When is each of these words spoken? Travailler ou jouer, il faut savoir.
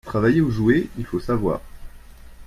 Travailler 0.03 0.41
ou 0.41 0.49
jouer, 0.49 0.89
il 0.97 1.05
faut 1.05 1.19
savoir. 1.19 1.61